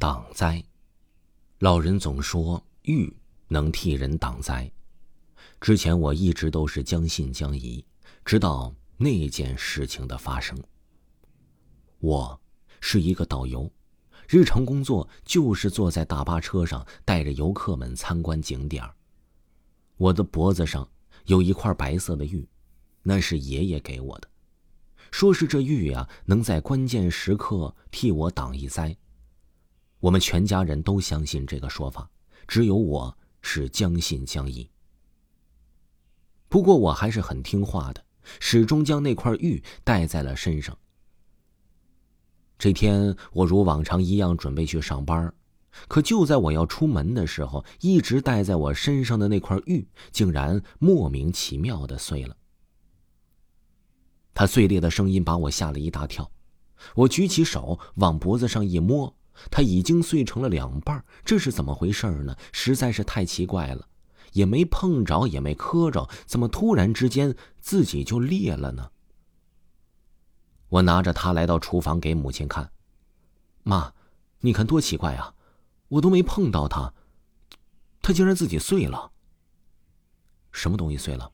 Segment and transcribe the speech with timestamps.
[0.00, 0.64] 挡灾，
[1.58, 3.14] 老人总说玉
[3.48, 4.72] 能替人挡灾。
[5.60, 7.84] 之前我一直都是将信将疑，
[8.24, 10.58] 直到那件事情的发生。
[11.98, 12.40] 我
[12.80, 13.70] 是一个导游，
[14.26, 18.94] 日常工作就是坐在大巴车上，带着游客们参观景点儿
[19.98, 20.88] 我的脖子上
[21.26, 22.48] 有一块白色的玉，
[23.02, 24.30] 那是爷爷给我的，
[25.10, 28.96] 说是这玉呀能在关键时刻替我挡一灾。
[30.00, 32.10] 我们全家人都相信这个说法，
[32.48, 34.68] 只有我是将信将疑。
[36.48, 38.04] 不过我还是很听话的，
[38.40, 40.76] 始终将那块玉带在了身上。
[42.58, 45.32] 这天，我如往常一样准备去上班，
[45.86, 52.36] 可就在我要出门的时候，一直戴在我身上的那块玉竟然莫名其妙的碎了。
[54.34, 56.30] 它碎裂的声音把我吓了一大跳，
[56.94, 59.14] 我举起手往脖子上一摸，
[59.50, 61.04] 它已经碎成了两半。
[61.24, 62.36] 这是怎么回事呢？
[62.52, 63.88] 实在是太奇怪了，
[64.32, 68.90] 也没碰着，也没磕着，怎么突然之间自己就裂了呢？
[70.68, 72.70] 我拿着它来到厨房给母亲看，
[73.64, 73.92] 妈，
[74.40, 75.34] 你看多奇怪啊！
[75.88, 76.94] 我都没碰到它，
[78.00, 79.10] 它竟然自己碎了。
[80.52, 81.32] 什么东西碎了？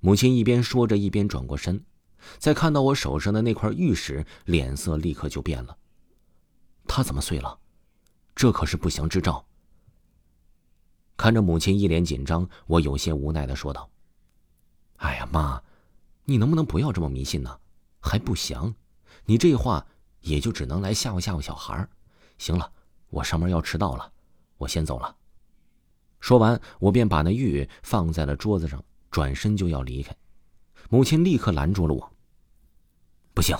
[0.00, 1.82] 母亲一边说着，一边转过身，
[2.38, 5.76] 在看到我手上的那块玉时，脸色立刻就变了。
[6.92, 7.56] 它怎么碎了？
[8.34, 9.46] 这可是不祥之兆。
[11.16, 13.88] 看着母亲一脸紧张，我有些无奈的说道
[14.98, 15.62] ：“哎呀，妈，
[16.24, 17.60] 你能不能不要这么迷信呢？”
[18.02, 18.74] 还不祥，
[19.24, 19.86] 你这话
[20.22, 21.88] 也就只能来吓唬吓唬小孩
[22.38, 22.72] 行了，
[23.10, 24.12] 我上班要迟到了，
[24.56, 25.14] 我先走了。
[26.18, 30.12] 说完，我便把那玉放在了桌子上，转身就要离开。
[30.88, 32.12] 母亲立刻拦住了我
[33.32, 33.56] ：“不行，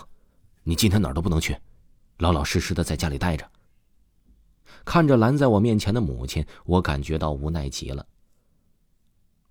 [0.64, 1.56] 你今天哪儿都不能去，
[2.20, 3.50] 老老实实的在家里待着。”
[4.86, 8.06] 看着拦在我面前的母亲，我感觉到无奈极了。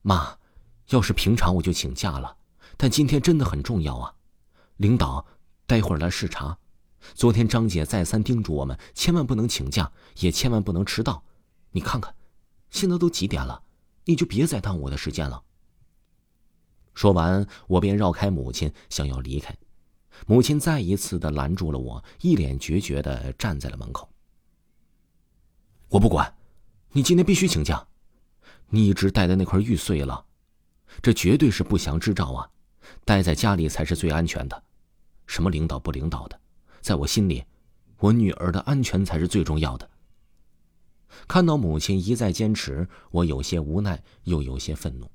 [0.01, 0.37] 妈，
[0.89, 2.37] 要是平常我就请假了，
[2.77, 4.15] 但今天真的很重要啊。
[4.77, 5.25] 领导，
[5.67, 6.57] 待会儿来视察。
[7.13, 11.23] 昨天张姐再三叮嘱我们，千万不能请假，也千万不能迟到。
[11.71, 12.15] 你看看，
[12.71, 13.61] 现在都几点了，
[14.05, 15.43] 你就别再耽误我的时间了。
[16.95, 19.55] 说完，我便绕开母亲，想要离开。
[20.27, 24.07] 母亲再一次的拦住了我，一脸决绝的站在了门口。
[25.87, 26.33] 我不管，
[26.91, 27.85] 你今天必须请假。
[28.69, 30.23] 你一直戴的那块玉碎了，
[31.01, 32.49] 这绝对是不祥之兆啊！
[33.03, 34.63] 待在家里才是最安全的。
[35.25, 36.39] 什么领导不领导的，
[36.81, 37.43] 在我心里，
[37.97, 39.89] 我女儿的安全才是最重要的。
[41.27, 45.09] 看到母亲一再坚持，我有些无奈，又有些愤怒。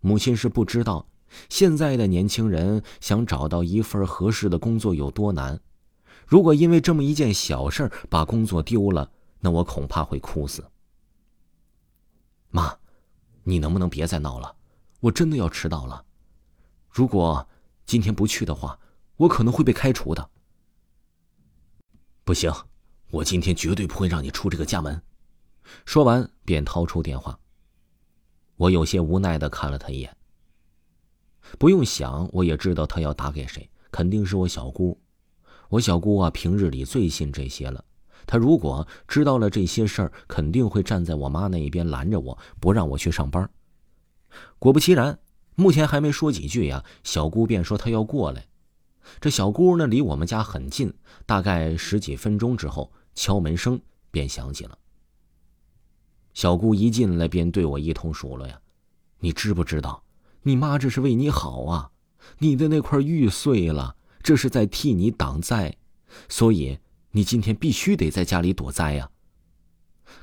[0.00, 1.06] 母亲是不知道，
[1.48, 5.60] 现在的年轻人想找到一份合适的工作有多难。
[6.26, 10.64] 如果因为这么一件小事把工作丢了，那我恐怕会哭死。
[12.50, 12.76] 妈，
[13.42, 14.56] 你能不能别再闹了？
[15.00, 16.04] 我真的要迟到了。
[16.88, 17.46] 如果
[17.84, 18.78] 今天不去的话。
[19.16, 20.28] 我可能会被开除的。
[22.24, 22.52] 不行，
[23.12, 25.00] 我今天绝对不会让你出这个家门。
[25.84, 27.38] 说完，便掏出电话。
[28.56, 30.16] 我有些无奈的看了他一眼。
[31.58, 34.98] 不用想，我也知道他要打给谁，肯定是我小姑。
[35.68, 37.84] 我小姑啊，平日里最信这些了。
[38.26, 43.48] 她如果知道了这些事儿，肯定会站在我妈那一边拦着我，不让我去上班。
[44.58, 45.18] 果不其然，
[45.56, 48.46] 目前还没说几句呀，小姑便说她要过来。
[49.20, 50.92] 这小姑呢，离我们家很近，
[51.26, 53.80] 大概十几分钟之后，敲门声
[54.10, 54.78] 便响起了。
[56.32, 58.60] 小姑一进来便对我一通数落呀
[59.20, 60.02] ：“你知不知道，
[60.46, 61.90] 你妈这是为你好啊？
[62.38, 65.74] 你的那块玉碎了，这是在替你挡灾，
[66.28, 66.78] 所以
[67.10, 69.10] 你今天必须得在家里躲灾呀。”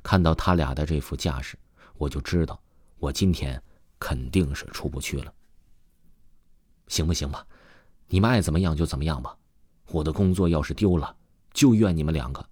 [0.03, 1.57] 看到他俩的这副架势，
[1.97, 2.61] 我就知道
[2.99, 3.61] 我今天
[3.97, 5.33] 肯定是出不去了。
[6.87, 7.43] 行不行吧？
[8.07, 9.35] 你们爱怎么样就怎么样吧，
[9.87, 11.15] 我的工作要是丢了，
[11.51, 12.47] 就怨你们两个。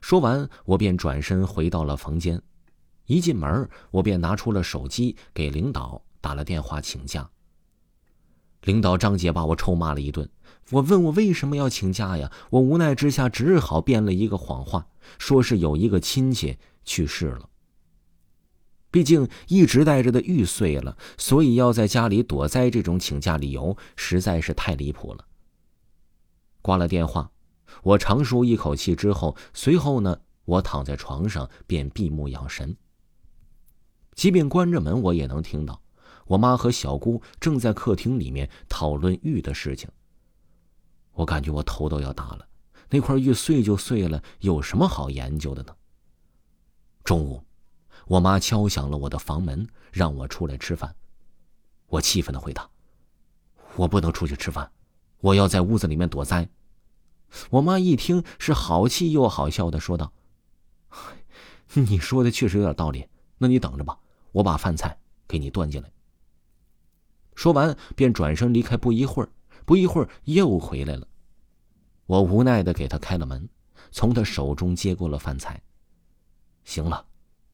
[0.00, 2.40] 说完，我便转身回到了房间。
[3.06, 7.28] 一进门，我便拿出了手机，给领导打了电话请假。
[8.62, 10.26] 领导张姐把我臭骂了一顿。
[10.70, 12.32] 我问我为什么要请假呀？
[12.48, 14.86] 我无奈之下只好编了一个谎话，
[15.18, 17.50] 说是有一个亲戚去世了。
[18.90, 22.70] 毕竟一直带着的玉碎了，所以要在家里躲灾。
[22.70, 25.26] 这种请假理由实在是太离谱了。
[26.62, 27.32] 挂了电话，
[27.82, 32.76] 我长舒一口气之后，随后呢，我躺在床上便闭目养神。
[34.14, 35.82] 即便关着门，我也能听到
[36.26, 39.88] 我妈和小姑正在客厅里面讨论玉的事情。
[41.12, 42.48] 我感觉我头都要大了，
[42.88, 45.74] 那块玉碎就碎了，有什么好研究的呢？
[47.04, 47.44] 中午，
[48.06, 50.94] 我妈敲响了我的房门，让我出来吃饭。
[51.88, 52.68] 我气愤的回答
[53.76, 54.70] ：“我不能出去吃饭，
[55.20, 56.48] 我要在屋子里面躲灾。”
[57.50, 60.12] 我妈一听是好气又好笑的说道
[61.74, 63.06] ：“你说的确实有点道理，
[63.38, 63.98] 那你等着吧，
[64.32, 65.90] 我把饭菜给你端进来。”
[67.34, 69.28] 说完便转身离开，不一会儿，
[69.64, 71.06] 不一会儿又回来了。
[72.06, 73.48] 我无奈的给他开了门，
[73.90, 75.60] 从他手中接过了饭菜。
[76.64, 77.06] 行了，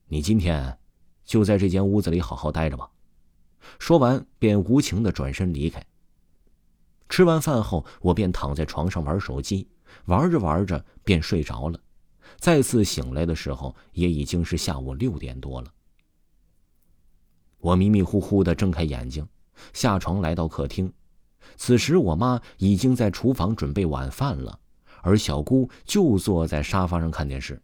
[0.07, 0.79] 你今天
[1.25, 2.91] 就在这间屋子里好好待着吧。
[3.79, 5.85] 说完，便无情的转身离开。
[7.09, 9.69] 吃完饭后，我便躺在床上玩手机，
[10.07, 11.81] 玩着玩着便睡着了。
[12.37, 15.73] 再次醒来的时候，也已经是下午六点多了。
[17.59, 19.27] 我迷迷糊糊的睁开眼睛，
[19.73, 20.93] 下床来到客厅。
[21.57, 24.59] 此时，我妈已经在厨房准备晚饭了，
[25.03, 27.61] 而小姑就坐在沙发上看电视。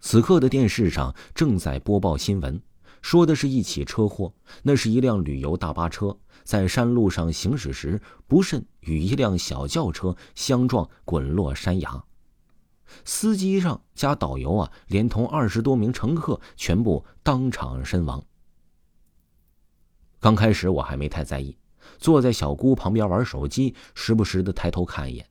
[0.00, 2.62] 此刻的电视上正在播报新闻，
[3.02, 4.32] 说的是一起车祸。
[4.62, 12.04] 那是一辆旅游大巴车在山路上行驶时，不慎与一辆小轿车相撞，滚落山崖。
[13.04, 18.24] 司机上加导游啊，连同二十多名乘客全部当场身亡。
[20.20, 21.56] 刚开始我还没太在意，
[21.98, 25.26] 坐在小姑旁边玩手机，时不时的抬头看一眼。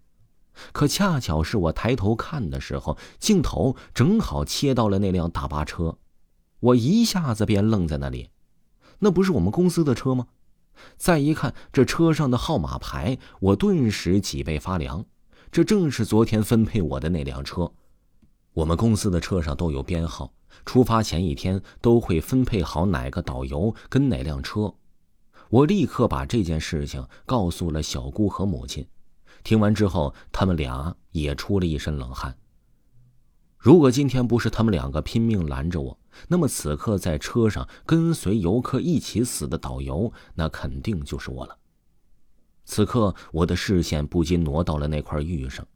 [0.71, 5.97] 可恰巧是我抬头看的时候，镜头正好切到了那辆大巴车，
[6.59, 8.29] 我一下子便愣在那里。
[8.99, 10.27] 那不是我们公司的车吗？
[10.95, 15.05] 再一看这车上的号码牌，我顿时脊背发凉。
[15.51, 17.71] 这正是昨天分配我的那辆车。
[18.57, 20.33] 我们公司的车上都有编号，
[20.65, 24.73] 出发前一天都会分配好哪个导游跟哪辆车。
[25.51, 28.83] 我立刻把这件事情告诉了小姑和母亲。
[29.43, 32.35] 听完之后，他们俩也出了一身冷汗。
[33.59, 41.55] 如果今天不是他们两个拼命拦着我，那么此刻在车上跟随游客一起死的导游，那肯定就是我了。
[42.65, 45.67] 此刻，我的视线不禁挪到了那块玉上，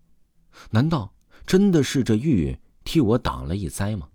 [0.72, 1.14] 难道
[1.46, 2.58] 真的是这玉
[2.92, 4.10] 替我挡了一灾吗？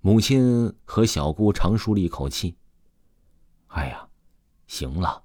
[0.00, 2.56] 母亲和小姑长舒了一口气。
[3.66, 4.08] 哎呀，
[4.68, 5.20] 行了，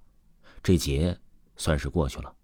[0.63, 1.15] 这劫。
[1.57, 2.35] 算是过去了，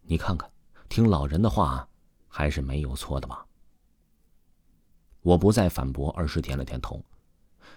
[0.00, 0.50] 你看看，
[0.88, 1.86] 听老人的话，
[2.26, 3.44] 还是没有错的吧？
[5.20, 7.04] 我不再反驳，而是点了点头。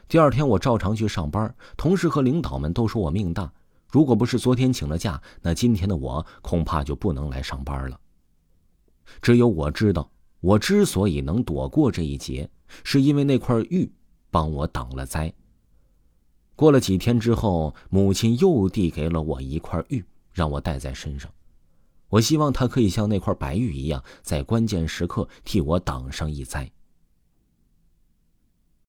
[0.08, 3.52] 第二天，我照常去上班，同事和领导们都说我命大。
[3.90, 8.00] 如果不是昨天请了假，那今天的我恐怕就不能来上班了。
[9.22, 10.10] 只有我知道，
[10.46, 12.48] 我之所以能躲过这一劫，
[12.84, 13.92] 是因为那块玉
[14.30, 15.34] 帮我挡了灾。
[16.56, 20.06] 过了几天之后，母亲又递给了我一块玉。
[20.32, 21.32] 让我带在身上，
[22.10, 26.70] 我希望它可以像那块白玉一样，在关键时刻替我挡上一灾。